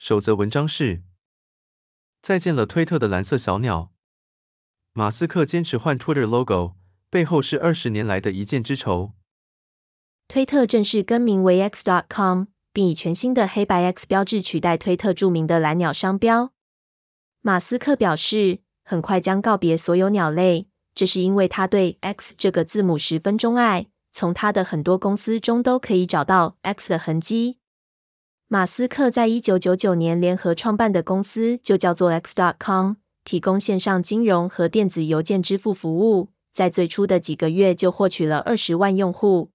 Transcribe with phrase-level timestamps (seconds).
[0.00, 1.02] 首则文章是：
[2.22, 3.92] 再见了推特的蓝色小鸟。
[4.94, 6.74] 马斯克坚持换 Twitter logo，
[7.10, 9.12] 背后是二十年来的一箭之仇。
[10.26, 16.50] 推特正式更名为 X.com，并以全新的黑白 X 标志取代推特著名的蓝鸟商标。
[17.42, 20.66] 马斯克表示，很快将告别所有鸟类。
[20.94, 27.58] 这是因为他对 X 这个字母十分钟爱，从他的很多公司中都可以找到 X 的痕迹。
[28.52, 39.50] 马斯克在一九九九年联合创办的公司就叫做 X.com，提供线上金融和电子邮件支付服务，在最初的几个月就获取了二十万用户，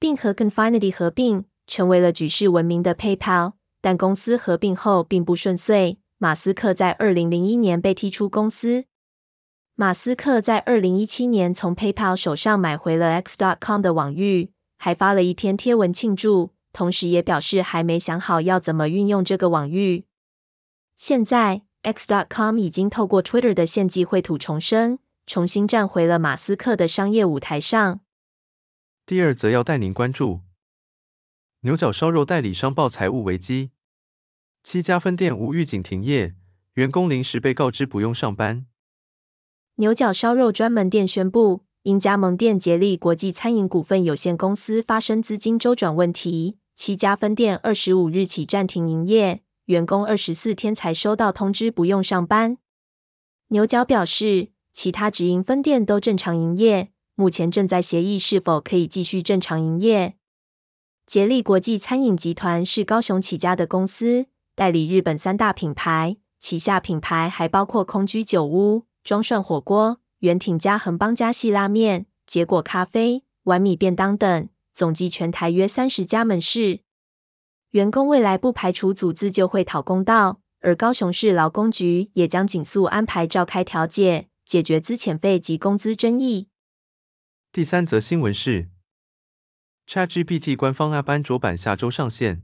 [0.00, 3.52] 并和 Confinity 合并，成为了举世闻名的 PayPal。
[3.80, 8.86] 但公司合并后并不顺遂，马斯克在二零零一年被踢出公司。
[9.76, 20.04] 马斯克在二零一七年从 PayPal 手上买回了 X.com 的网域，还发了一篇贴文庆祝，同时也表示还没想好要怎么运用这个网域。
[20.96, 28.00] 现在，X.com 已经透过 Twitter 的献祭绘图重生，重新站回了马斯克的商业舞台上。
[29.06, 30.40] 第二则要带您关注，
[31.60, 33.70] 牛角烧肉代理商爆财务危机，
[34.62, 36.34] 七家分店无预警停业，
[36.74, 38.66] 员工临时被告知不用上班。
[39.74, 52.58] 牛角烧肉专门店宣布，因加盟店杰利国际餐饮股份有限公司发生资金周转问题，七家分店二十五日起暂停营业，员工二十四天才收到通知不用上班。
[53.48, 60.16] 牛角表示，其他直营分店都正常营业，目前正在协议是否可以继续正常营业。
[61.06, 68.84] 杰利国际餐饮集团是高雄起家的公司，代理日本三大品牌，旗下品牌还包括空居酒屋。
[69.02, 76.80] 庄涮火锅、圆挺家、恒邦家系拉面、结果咖啡、碗米便当等，总计全台约三十家门市。
[77.70, 86.48] 员工未来不排除组织就会讨公道，而高雄市劳工局也将尽速安排召开调解，解决资遣费及工资争议。
[87.50, 88.68] 第三则新闻是
[89.86, 92.42] ，ChatGPT 官方 App 安卓版下周上线，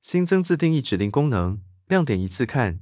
[0.00, 2.80] 新增自定义指令功能，亮点一次看。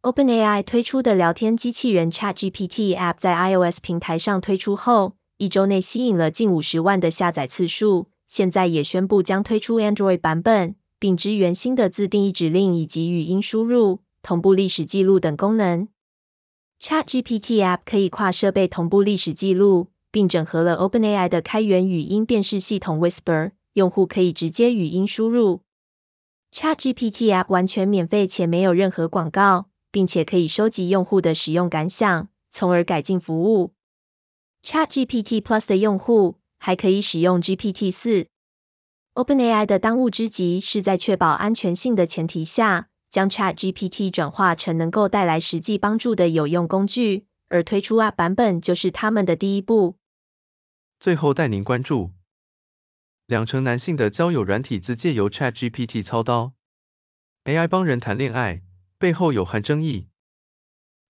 [0.00, 8.06] OpenAI 推出的聊天机器人 ChatGPT App 在 iOS 平台上推出后，一周内吸引了近五十万的下载次数。
[8.28, 15.88] 现在也宣布将推出 Android 版本，并支援新的自定义指令以及语音输入、同步历史记录等功能。
[16.80, 25.62] ChatGPT App 可以跨设备同步历史记录，并整合了 OpenAI 的开源语音辨识系统 Whisper，用户可以直接语音输入。
[26.54, 29.67] ChatGPT App 完全免费且没有任何广告。
[29.90, 33.72] 并且可以收集用户的使用感想，从而改进服务。
[34.62, 38.26] ChatGPT Plus 的用户还可以使用 GPT-4。
[39.14, 49.96] OpenAI 的当务之急是在确保安全性的前提下，将 ChatGPT 转化成能够带来实际帮助的有用工具，而推出 App 版本就是他们的第一步。
[51.00, 52.12] 最后带您关注，
[53.26, 56.52] 两成男性的交友软体自借由 ChatGPT 操刀
[57.44, 58.62] ，AI 帮人谈恋爱。
[58.98, 60.08] 背后有何争议？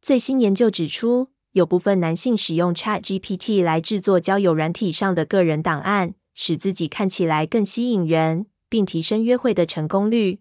[0.00, 10.40] 最新研究指出，有部分男性使用 ChatGPT 来制作交友软体上的个人档案，使自己看起来更吸引人，并提升约会的成功率。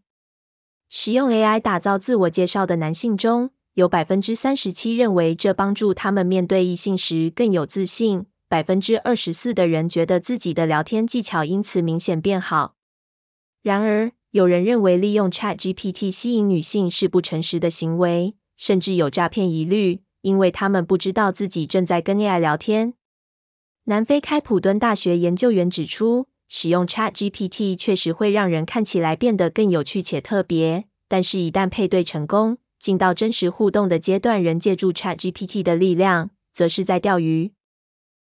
[0.90, 12.76] 使用 AI 打造自我介绍的男性中，有百分之三十七认为这帮助他们面对异性时更有自信，百分之二十四的人觉得自己的聊天技巧因此明显变好。
[13.62, 22.96] 然而，有人认为利用 ChatGPT 吸引女性是不诚实的行为，甚至有诈骗疑虑，因为他们不知道自己正在跟 AI 聊天。
[23.84, 37.52] 南非开普敦大学研究员指出，使用 ChatGPT 确实会让人看起来变得更有趣且特别，但是，一旦配对成功，进到真实互动的阶段，人借助 ChatGPT 的力量，则是在钓鱼。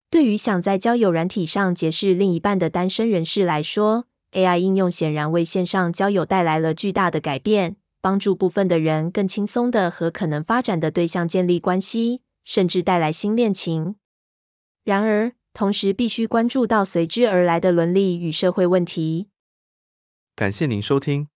[0.08, 13.97] 对于想在交友软体上结识另一半的单身人士来说，AI 应用显然为线上交友带来了巨大的改变，帮助部分的人更轻松地和可能发展的对象建立关系，甚至带来新恋情。
[14.85, 19.29] 然而，同时必须关注到随之而来的伦理与社会问题。
[20.37, 21.29] 感谢您收听。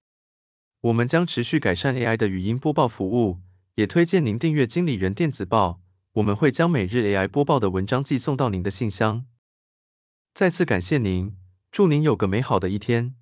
[0.81, 3.39] 我们将持续改善 AI 的语音播报服务，
[3.75, 5.81] 也推荐您订阅经理人电子报，
[6.13, 9.27] 我们会将每日 AI 播报的文章寄送到您的信箱。
[10.35, 11.37] 再次感谢您，
[11.75, 13.17] 祝您有个美好的一天。